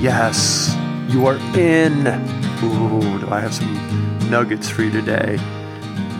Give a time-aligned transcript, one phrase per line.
[0.00, 0.76] Yes,
[1.08, 2.06] you are in.
[2.62, 5.40] Ooh, do I have some nuggets for you today?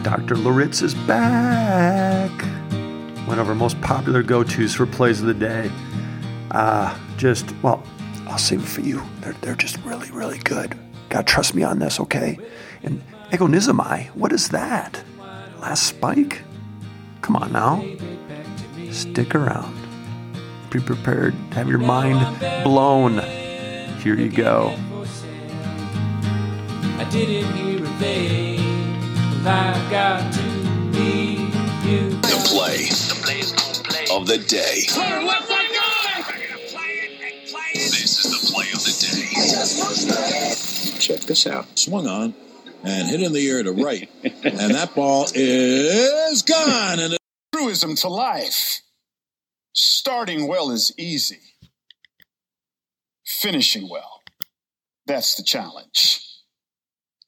[0.03, 0.35] Dr.
[0.35, 2.33] Loritts is back.
[3.29, 5.71] One of our most popular go tos for plays of the day.
[6.51, 7.85] Uh, just, well,
[8.27, 9.01] I'll save it for you.
[9.21, 10.77] They're, they're just really, really good.
[11.09, 12.37] Gotta trust me on this, okay?
[12.83, 13.01] And
[13.31, 15.01] agonizomai, what is that?
[15.61, 16.43] Last spike?
[17.23, 17.85] Come on now.
[18.91, 19.77] Stick around.
[20.71, 23.38] Be prepared have your mind blown.
[23.99, 24.75] Here you go.
[26.99, 28.61] I didn't hear a thing.
[29.45, 31.39] I got to meet
[31.85, 32.11] you.
[32.11, 32.89] The play
[34.15, 34.87] of the day.
[37.75, 38.93] This is the play of the
[40.95, 40.99] day.
[41.01, 41.79] Check this out.
[41.79, 42.35] Swung on
[42.85, 44.09] and hit in the air to right.
[44.23, 47.01] and that ball is gone.
[47.01, 47.17] And
[47.53, 48.81] truism to life.
[49.73, 51.41] Starting well is easy.
[53.39, 54.21] Finishing well,
[55.07, 56.25] that's the challenge.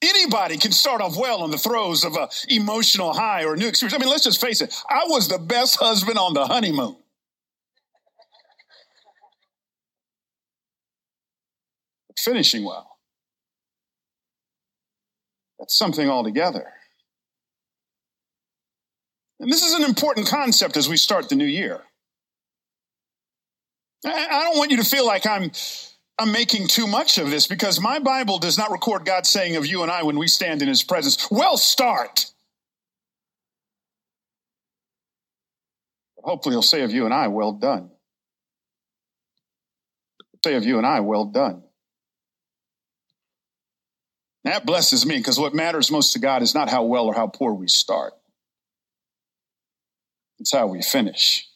[0.03, 3.95] Anybody can start off well on the throes of an emotional high or new experience.
[3.95, 4.75] I mean, let's just face it.
[4.91, 6.97] I was the best husband on the honeymoon.
[12.09, 12.99] But finishing well,
[15.61, 16.73] that's something altogether.
[19.39, 21.83] And this is an important concept as we start the new year.
[24.05, 25.53] I don't want you to feel like I'm
[26.21, 29.65] I'm making too much of this because my Bible does not record God saying of
[29.65, 32.27] you and I when we stand in his presence, well start.
[36.17, 37.91] But hopefully he'll say of you and I, well done.
[40.45, 41.63] Say of you and I, well done.
[44.45, 47.29] That blesses me because what matters most to God is not how well or how
[47.29, 48.13] poor we start.
[50.39, 51.50] It's how we finish.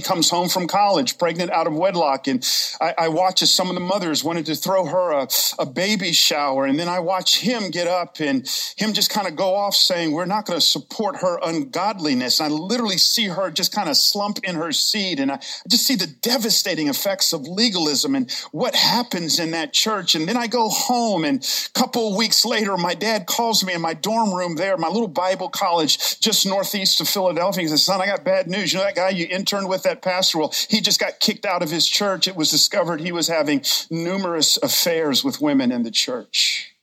[0.00, 2.44] Comes home from college, pregnant out of wedlock, and
[2.80, 6.12] I, I watch as some of the mothers wanted to throw her a, a baby
[6.12, 9.74] shower, and then I watch him get up and him just kind of go off
[9.74, 13.88] saying, "We're not going to support her ungodliness." And I literally see her just kind
[13.88, 18.30] of slump in her seat, and I, just see the devastating effects of legalism and
[18.52, 20.14] what happens in that church.
[20.14, 23.80] And then I go home, and a couple weeks later, my dad calls me in
[23.80, 27.62] my dorm room there, my little Bible college just northeast of Philadelphia.
[27.62, 28.72] He says, "Son, I got bad news.
[28.72, 31.62] You know that guy you interned with." That pastor, well, he just got kicked out
[31.62, 32.28] of his church.
[32.28, 36.74] It was discovered he was having numerous affairs with women in the church.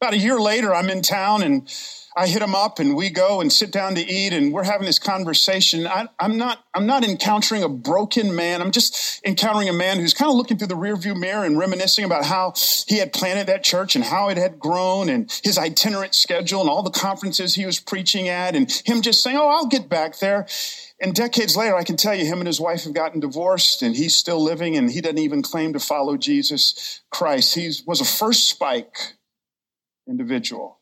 [0.00, 1.72] About a year later, I'm in town and
[2.16, 4.86] I hit him up and we go and sit down to eat and we're having
[4.86, 5.84] this conversation.
[5.86, 8.62] I, am not, I'm not encountering a broken man.
[8.62, 12.04] I'm just encountering a man who's kind of looking through the rearview mirror and reminiscing
[12.04, 12.54] about how
[12.86, 16.70] he had planted that church and how it had grown and his itinerant schedule and
[16.70, 20.20] all the conferences he was preaching at and him just saying, Oh, I'll get back
[20.20, 20.46] there.
[21.00, 23.96] And decades later, I can tell you, him and his wife have gotten divorced, and
[23.96, 27.56] he's still living, and he doesn't even claim to follow Jesus Christ.
[27.56, 29.14] He was a first spike
[30.08, 30.78] individual.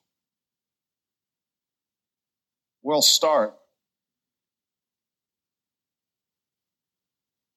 [2.82, 3.54] Well, start.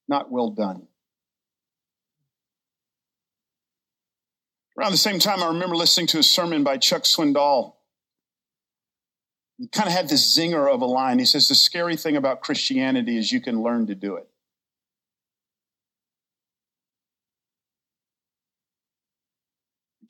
[0.08, 0.86] Not well done.
[4.78, 7.76] Around the same time, I remember listening to a sermon by Chuck Swindoll
[9.58, 11.18] he kind of had this zinger of a line.
[11.18, 14.28] He says, The scary thing about Christianity is you can learn to do it.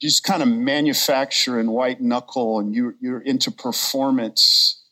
[0.00, 4.83] Just kind of manufacture and white knuckle, and you, you're into performance.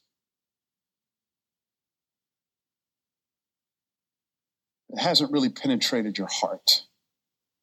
[4.99, 6.82] Hasn't really penetrated your heart.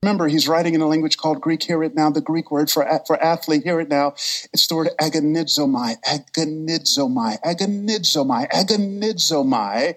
[0.03, 1.61] Remember, he's writing in a language called Greek.
[1.61, 2.09] Hear it now.
[2.09, 4.13] The Greek word for, for athlete, hear it now.
[4.51, 9.95] It's the word agonizomai, agonizomai, agonizomai, agonizomai.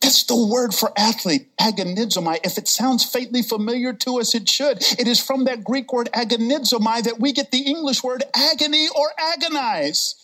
[0.00, 2.38] That's the word for athlete, agonizomai.
[2.42, 4.78] If it sounds faintly familiar to us, it should.
[4.98, 9.12] It is from that Greek word agonizomai that we get the English word agony or
[9.18, 10.14] agonize.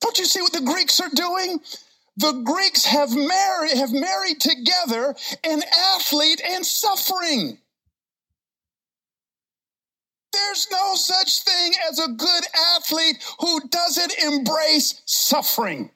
[0.00, 1.60] Don't you see what the Greeks are doing?
[2.16, 5.14] The Greeks have married, have married together
[5.44, 5.62] an
[5.96, 7.58] athlete and suffering.
[10.32, 12.44] There's no such thing as a good
[12.76, 15.90] athlete who doesn't embrace suffering.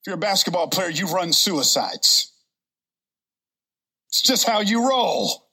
[0.00, 2.32] If you're a basketball player, you run suicides.
[4.08, 5.47] It's just how you roll.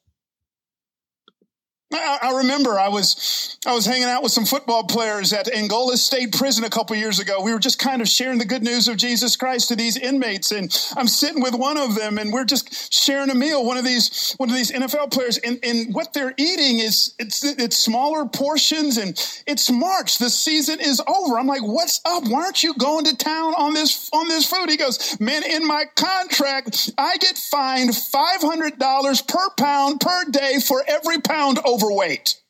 [1.94, 6.34] I, remember I was I was hanging out with some football players at Angola State
[6.34, 7.42] Prison a couple years ago.
[7.42, 10.52] We were just kind of sharing the good news of Jesus Christ to these inmates,
[10.52, 13.64] and I'm sitting with one of them, and we're just sharing a meal.
[13.66, 17.44] One of these one of these NFL players, and, and what they're eating is it's
[17.44, 19.12] it's smaller portions, and
[19.46, 20.18] it's March.
[20.18, 21.38] The season is over.
[21.38, 22.24] I'm like, what's up?
[22.28, 24.72] Why aren't you going to town on this on this food?
[24.72, 30.26] He goes, man, in my contract, I get fined five hundred dollars per pound per
[30.32, 32.42] day for every pound over overweight.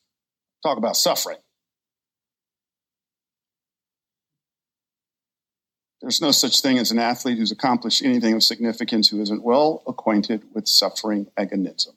[0.63, 1.37] Talk about suffering.
[6.01, 9.81] There's no such thing as an athlete who's accomplished anything of significance who isn't well
[9.87, 11.95] acquainted with suffering agonizomai.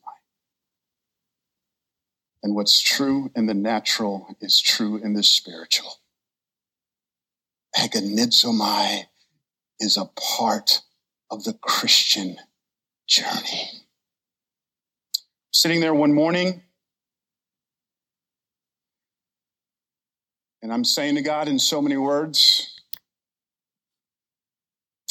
[2.43, 5.97] And what's true in the natural is true in the spiritual.
[7.77, 9.09] Agonizomai
[9.79, 10.07] is a
[10.39, 10.81] part
[11.31, 12.39] of the Christian
[13.07, 13.71] journey.
[15.53, 16.63] Sitting there one morning,
[20.63, 22.75] And I'm saying to God in so many words,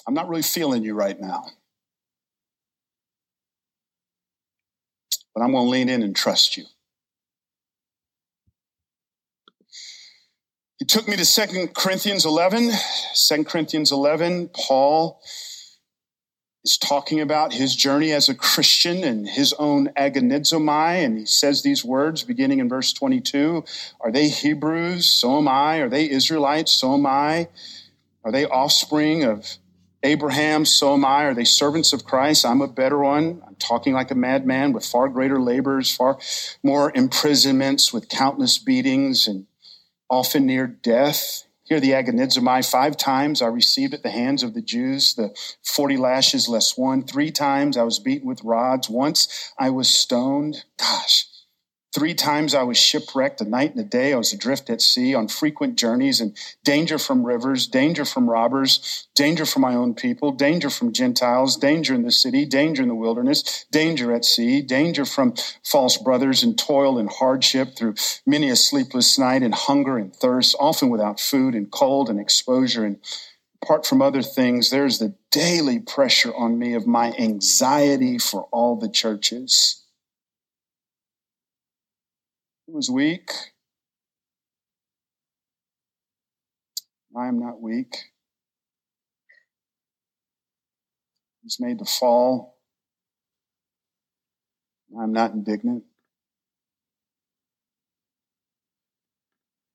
[0.08, 1.46] I'm not really feeling you right now.
[5.34, 6.66] But I'm going to lean in and trust you.
[10.80, 12.72] He took me to 2 Corinthians 11.
[13.28, 15.20] 2 Corinthians 11, Paul
[16.68, 21.02] is talking about his journey as a Christian and his own agonizomai.
[21.02, 23.64] And he says these words beginning in verse 22
[24.02, 25.08] Are they Hebrews?
[25.08, 25.78] So am I.
[25.78, 26.74] Are they Israelites?
[26.74, 27.48] So am I.
[28.26, 29.48] Are they offspring of
[30.04, 30.66] Abraham?
[30.66, 31.24] So am I.
[31.24, 32.46] Are they servants of Christ?
[32.46, 33.42] I'm a better one.
[33.48, 36.20] I'm talking like a madman with far greater labors, far
[36.64, 39.48] more imprisonments, with countless beatings, and
[40.10, 41.47] often near death.
[41.68, 45.98] Here, the agonizomai, five times I received at the hands of the Jews the 40
[45.98, 47.04] lashes less one.
[47.04, 48.90] Three times I was beaten with rods.
[48.90, 50.64] Once I was stoned.
[50.78, 51.28] Gosh,
[51.98, 54.14] Three times I was shipwrecked, a night and a day.
[54.14, 59.08] I was adrift at sea on frequent journeys and danger from rivers, danger from robbers,
[59.16, 62.94] danger from my own people, danger from Gentiles, danger in the city, danger in the
[62.94, 65.34] wilderness, danger at sea, danger from
[65.66, 67.96] false brothers and toil and hardship through
[68.28, 72.86] many a sleepless night and hunger and thirst, often without food and cold and exposure.
[72.86, 73.00] And
[73.64, 78.76] apart from other things, there's the daily pressure on me of my anxiety for all
[78.76, 79.82] the churches
[82.68, 83.32] it was weak.
[87.16, 87.96] I am not weak.
[91.44, 92.58] He's made to fall.
[95.00, 95.84] I'm not indignant.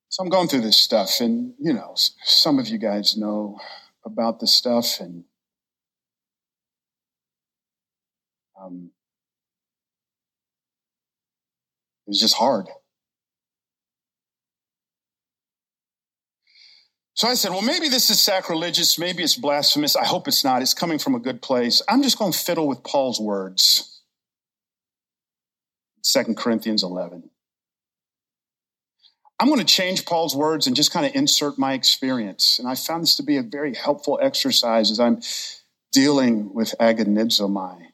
[0.09, 3.59] So I'm going through this stuff, and you know, some of you guys know
[4.05, 5.25] about this stuff, and
[8.61, 8.91] um,
[12.07, 12.69] it was just hard.
[17.23, 18.99] So I said, well, maybe this is sacrilegious.
[18.99, 19.95] Maybe it's blasphemous.
[19.95, 20.61] I hope it's not.
[20.61, 21.81] It's coming from a good place.
[21.89, 24.01] I'm just going to fiddle with Paul's words.
[26.03, 27.31] 2 Corinthians 11.
[29.39, 32.59] I'm going to change Paul's words and just kind of insert my experience.
[32.59, 35.21] And I found this to be a very helpful exercise as I'm
[35.93, 37.87] dealing with agonizomai.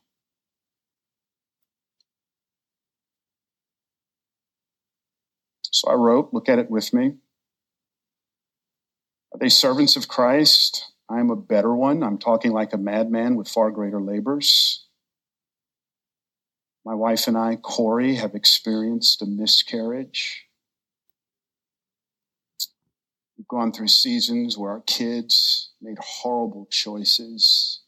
[5.70, 7.16] So I wrote, look at it with me.
[9.38, 10.84] Are they servants of Christ?
[11.08, 12.02] I am a better one.
[12.02, 14.84] I'm talking like a madman with far greater labors.
[16.84, 20.46] My wife and I, Corey, have experienced a miscarriage.
[23.36, 27.82] We've gone through seasons where our kids made horrible choices.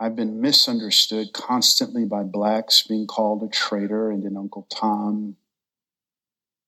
[0.00, 5.36] I've been misunderstood constantly by blacks, being called a traitor and an Uncle Tom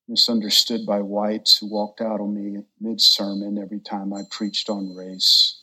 [0.08, 4.94] misunderstood by whites who walked out on me mid sermon every time I preached on
[4.94, 5.60] race.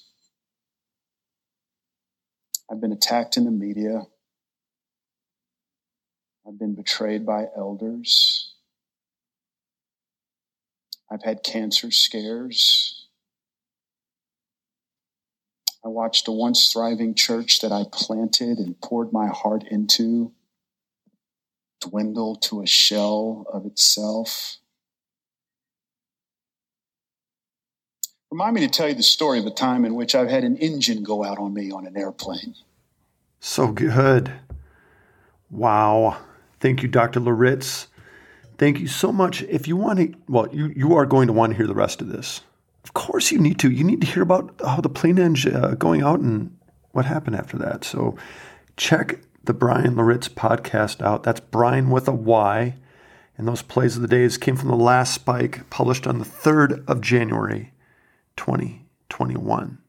[2.69, 4.01] I've been attacked in the media.
[6.47, 8.53] I've been betrayed by elders.
[11.11, 13.07] I've had cancer scares.
[15.85, 20.31] I watched a once thriving church that I planted and poured my heart into
[21.89, 24.57] dwindle to a shell of itself.
[28.31, 30.57] Remind me to tell you the story of a time in which I've had an
[30.57, 32.55] engine go out on me on an airplane.
[33.39, 34.33] So good.
[35.51, 36.17] Wow.
[36.59, 37.19] Thank you, Dr.
[37.19, 37.87] Loritts.
[38.57, 39.43] Thank you so much.
[39.43, 42.01] If you want to, well, you, you are going to want to hear the rest
[42.01, 42.41] of this.
[42.83, 43.69] Of course, you need to.
[43.69, 46.55] You need to hear about how the plane engine uh, going out and
[46.91, 47.83] what happened after that.
[47.83, 48.15] So
[48.77, 51.23] check the Bryan Loritts podcast out.
[51.23, 52.75] That's Bryan with a Y.
[53.37, 56.87] And those plays of the days came from the last spike published on the 3rd
[56.87, 57.73] of January,
[58.37, 59.79] 2021.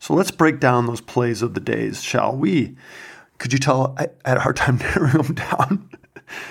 [0.00, 2.76] So let's break down those plays of the days, shall we?
[3.38, 5.90] Could you tell I had a hard time narrowing them down?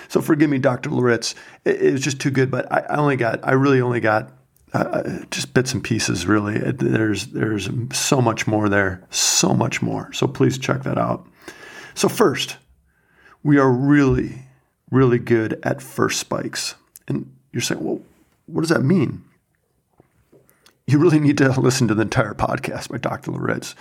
[0.08, 0.90] so forgive me, Dr.
[0.90, 1.36] Loritts.
[1.66, 4.32] It, it, was just too good, but I, I only got, I really only got
[4.74, 6.26] uh, uh just bits and pieces.
[6.26, 10.14] Really, there's there's so much more there, so much more.
[10.14, 11.28] So please check that out.
[12.02, 12.58] So first,
[13.44, 14.48] we are really,
[14.90, 16.74] really good at first spikes,
[17.08, 18.02] and you're saying, well,
[18.48, 19.24] what does that mean?
[20.88, 23.30] You really need to listen to the entire podcast by Dr.
[23.30, 23.76] Loritts.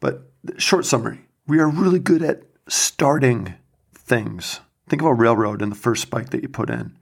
[0.00, 0.28] But
[0.58, 3.54] short summary, we are really good at starting
[3.94, 4.58] things.
[4.88, 6.98] Think of a railroad and the first spike that you put in.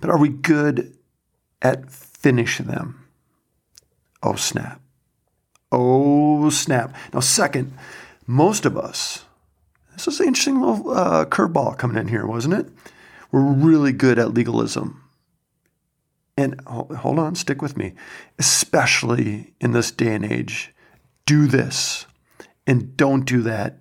[0.00, 0.92] But are we good
[1.62, 3.06] at finish them?
[4.24, 4.80] Oh, snap.
[5.70, 6.96] Oh, snap.
[7.14, 7.74] Now, second,
[8.26, 9.24] most of us,
[10.04, 12.66] this is an interesting little uh, curveball coming in here, wasn't it?
[13.30, 15.02] We're really good at legalism.
[16.36, 17.92] And hold on, stick with me.
[18.38, 20.74] Especially in this day and age,
[21.26, 22.06] do this
[22.66, 23.80] and don't do that.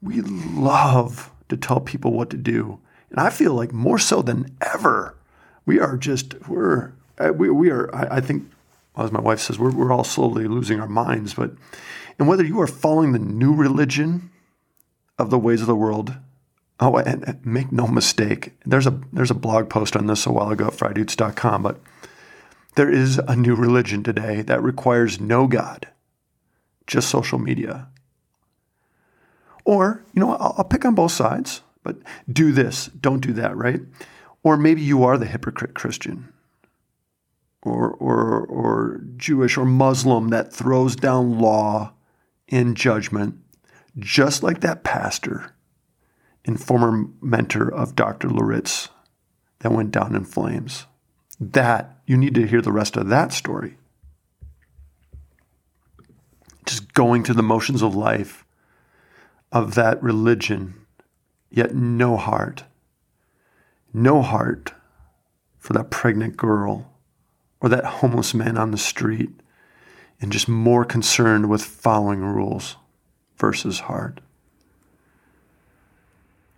[0.00, 2.80] We love to tell people what to do.
[3.10, 5.16] And I feel like more so than ever,
[5.64, 8.50] we are just, we're, uh, we, we are, I, I think,
[8.96, 11.34] as my wife says, we're, we're all slowly losing our minds.
[11.34, 11.52] But,
[12.18, 14.30] and whether you are following the new religion
[15.18, 16.14] of the ways of the world,
[16.80, 20.50] oh, and make no mistake, there's a, there's a blog post on this a while
[20.50, 21.80] ago at fridudes.com, but
[22.76, 25.88] there is a new religion today that requires no God,
[26.86, 27.88] just social media.
[29.64, 31.96] Or, you know, I'll, I'll pick on both sides, but
[32.30, 33.80] do this, don't do that, right?
[34.42, 36.32] Or maybe you are the hypocrite Christian
[37.66, 41.92] or, or, or Jewish or Muslim that throws down law
[42.46, 43.38] in judgment,
[43.98, 45.54] just like that pastor
[46.44, 48.28] and former mentor of Dr.
[48.28, 48.88] Loritts
[49.60, 50.86] that went down in flames.
[51.40, 53.76] That, you need to hear the rest of that story.
[56.66, 58.44] Just going through the motions of life
[59.52, 60.74] of that religion,
[61.50, 62.64] yet no heart,
[63.92, 64.74] no heart
[65.58, 66.92] for that pregnant girl
[67.60, 69.30] or that homeless man on the street,
[70.20, 72.76] and just more concerned with following rules
[73.36, 74.20] versus heart.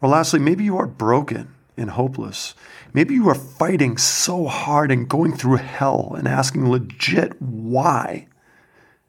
[0.00, 2.54] Or lastly, maybe you are broken and hopeless.
[2.92, 8.28] Maybe you are fighting so hard and going through hell and asking legit why.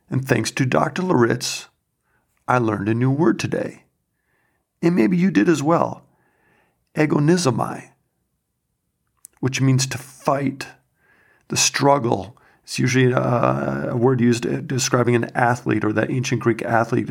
[0.10, 1.04] And thanks to Dr.
[1.04, 1.68] Loritts,
[2.48, 3.84] I learned a new word today.
[4.82, 6.04] And maybe you did as well.
[6.96, 7.92] Agonizomai,
[9.40, 10.68] which means to fight,
[11.50, 12.36] the struggle.
[12.70, 17.10] It's usually a, a, word used describing an athlete or that ancient Greek athlete.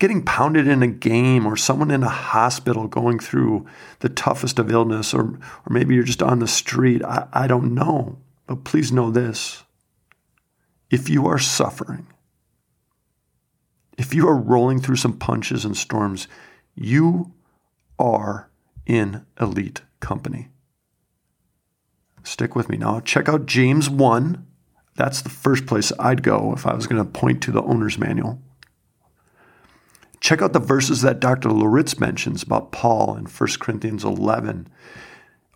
[0.00, 3.64] Getting pounded in a game or someone in a hospital going through
[4.00, 7.04] the toughest of illness, or, or maybe you're just on the street.
[7.04, 8.18] I, I don't know.
[8.48, 9.62] But please know this
[10.90, 12.08] if you are suffering,
[13.96, 16.26] if you are rolling through some punches and storms,
[16.74, 17.32] you
[18.00, 18.50] are
[18.84, 20.48] in elite company.
[22.24, 22.98] Stick with me now.
[22.98, 24.44] Check out James 1.
[24.98, 27.98] That's the first place I'd go if I was going to point to the owner's
[27.98, 28.42] manual.
[30.18, 31.52] Check out the verses that Dr.
[31.52, 34.68] Loritts mentions about Paul in 1 Corinthians 11.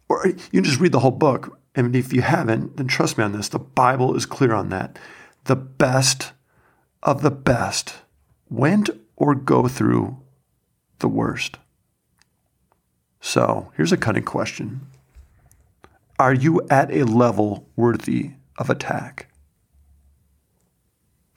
[0.08, 1.58] Or you can just read the whole book.
[1.74, 3.48] And if you haven't, then trust me on this.
[3.48, 4.96] The Bible is clear on that.
[5.46, 6.34] The best
[7.02, 7.96] of the best
[8.48, 10.18] went or go through
[11.00, 11.58] the worst.
[13.20, 14.86] So here's a cutting question
[16.20, 19.26] Are you at a level worthy of attack?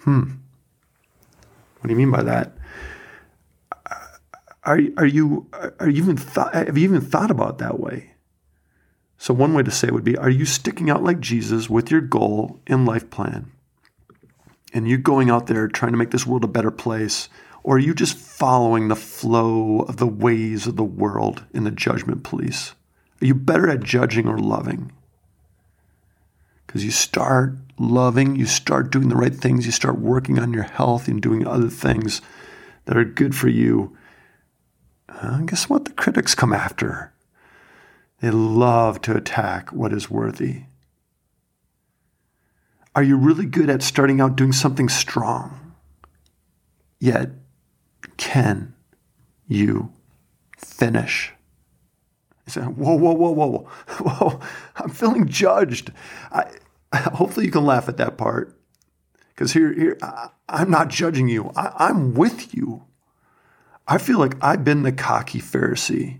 [0.05, 0.21] Hmm.
[1.79, 2.53] What do you mean by that?
[4.63, 5.47] Are, are you
[5.79, 8.11] are you even thought, have you even thought about that way?
[9.17, 11.91] So one way to say it would be: Are you sticking out like Jesus with
[11.91, 13.51] your goal and life plan?
[14.73, 17.29] And you going out there trying to make this world a better place,
[17.63, 21.71] or are you just following the flow of the ways of the world in the
[21.71, 22.73] judgment police?
[23.21, 24.91] Are you better at judging or loving?
[26.65, 30.63] Because you start loving, you start doing the right things, you start working on your
[30.63, 32.21] health and doing other things
[32.85, 33.95] that are good for you.
[35.09, 35.85] Uh, guess what?
[35.85, 37.13] The critics come after.
[38.21, 40.63] They love to attack what is worthy.
[42.95, 45.73] Are you really good at starting out doing something strong?
[46.99, 47.31] Yet,
[48.17, 48.73] can
[49.47, 49.91] you
[50.57, 51.33] finish?
[52.45, 53.67] You say, whoa, whoa, whoa, whoa,
[53.99, 54.39] whoa,
[54.75, 55.91] I'm feeling judged.
[56.31, 56.51] I,
[56.93, 58.57] hopefully you can laugh at that part.
[59.29, 61.51] Because here, here I, am not judging you.
[61.55, 62.85] I, I'm with you.
[63.87, 66.19] I feel like I've been the cocky Pharisee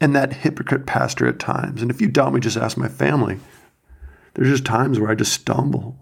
[0.00, 1.82] and that hypocrite pastor at times.
[1.82, 3.38] And if you doubt me, just ask my family.
[4.34, 5.96] There's just times where I just stumble.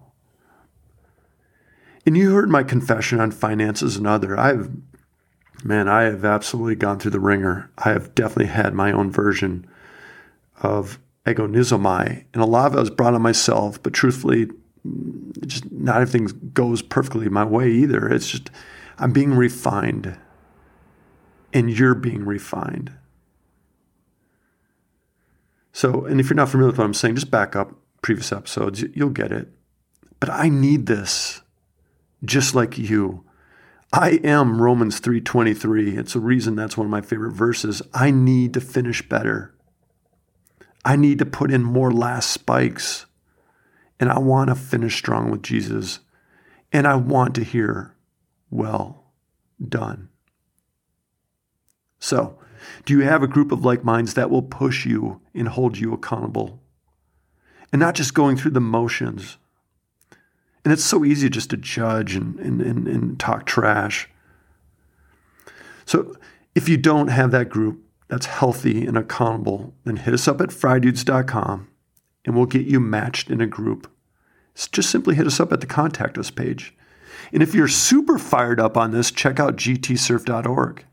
[2.05, 4.39] And you heard my confession on finances and other.
[4.39, 4.71] I've,
[5.65, 7.71] man, I have absolutely gone through the ringer.
[7.79, 9.67] I have definitely had my own version
[10.63, 12.25] of agonizomai.
[12.33, 14.51] And a lot of it was brought on myself, but truthfully,
[15.47, 18.09] just not everything goes perfectly my way either.
[18.09, 18.51] It's just,
[18.99, 20.19] I'm being refined
[21.53, 22.93] and you're being refined.
[25.73, 28.85] So, and if you're not familiar with what I'm saying, just back up previous episodes,
[28.95, 29.49] you'll get it.
[30.21, 31.41] But I need this
[32.25, 33.25] just like you.
[33.97, 35.97] I am Romans 3:23.
[35.97, 37.81] It's a reason that's one of my favorite verses.
[37.95, 39.55] I need to finish better.
[40.85, 43.07] I need to put in more last spikes.
[44.01, 46.01] And I want to finish strong with Jesus.
[46.73, 47.95] And I want to hear,
[48.51, 49.13] well
[49.65, 50.09] done.
[52.01, 52.37] So,
[52.85, 55.93] do you have a group of like minds that will push you and hold you
[55.93, 56.61] accountable?
[57.73, 59.39] And not just going through the motions.
[60.65, 64.09] And it's so easy just to judge and, and, and, and talk trash.
[65.85, 66.17] So,
[66.55, 70.51] if you don't have that group that's healthy and accountable, then hit us up at
[70.51, 71.69] frydudes.com
[72.25, 73.91] and we'll get you matched in a group.
[74.55, 76.75] Just simply hit us up at the contact us page.
[77.33, 80.85] And if you're super fired up on this, check out gtsurf.org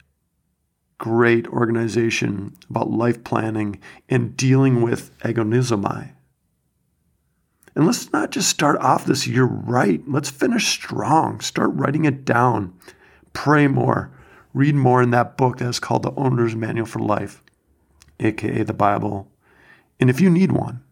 [1.01, 6.11] great organization about life planning and dealing with agonizomai.
[7.75, 10.01] And let's not just start off this year right.
[10.07, 11.39] Let's finish strong.
[11.39, 12.73] Start writing it down.
[13.33, 14.11] Pray more.
[14.53, 17.41] Read more in that book that is called The Owner's Manual for Life,
[18.19, 19.31] aka the Bible.
[19.99, 20.83] And if you need one,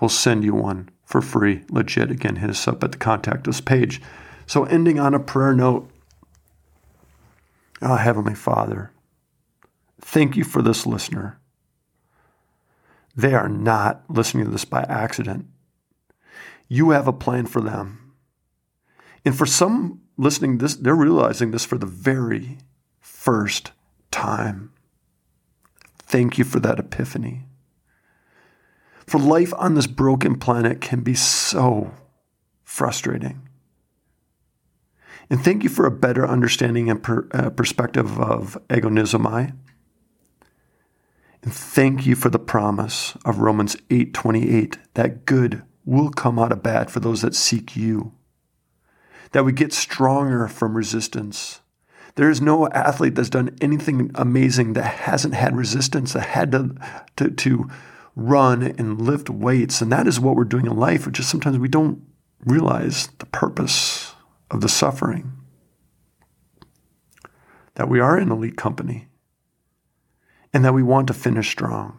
[0.00, 1.62] we'll send you one for free.
[1.70, 2.10] Legit.
[2.10, 4.02] Again, hit us up at the contact us page.
[4.46, 5.88] So, ending on a prayer note,
[7.80, 8.90] Oh, Heavenly Father,
[10.00, 11.38] thank you for this listener.
[13.16, 15.46] They are not listening to this by accident.
[16.74, 18.14] You have a plan for them.
[19.24, 22.58] And for some listening this, they're realizing this for the very
[22.98, 23.70] first
[24.10, 24.72] time.
[26.00, 27.44] Thank you for that epiphany.
[29.06, 31.94] For life on this broken planet can be so
[32.64, 33.48] frustrating.
[35.30, 39.54] And thank you for a better understanding and per, uh, perspective of agonizomai.
[41.40, 46.62] And thank you for the promise of Romans 8:28 that good will come out of
[46.62, 48.12] bad for those that seek you.
[49.32, 51.60] That we get stronger from resistance.
[52.14, 56.74] There is no athlete that's done anything amazing that hasn't had resistance, that had to,
[57.16, 57.68] to, to
[58.14, 59.80] run and lift weights.
[59.80, 61.06] And that is what we're doing in life.
[61.06, 62.02] Which just sometimes we don't
[62.44, 64.14] realize the purpose
[64.50, 65.32] of the suffering.
[67.74, 69.08] That we are in elite company
[70.52, 71.98] and that we want to finish strong.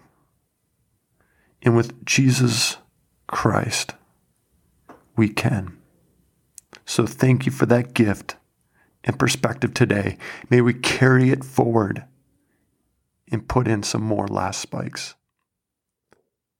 [1.61, 2.77] And with Jesus
[3.27, 3.93] Christ,
[5.15, 5.77] we can.
[6.85, 8.35] So thank you for that gift
[9.03, 10.17] and perspective today.
[10.49, 12.05] May we carry it forward
[13.31, 15.15] and put in some more last spikes.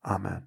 [0.06, 0.43] Amen.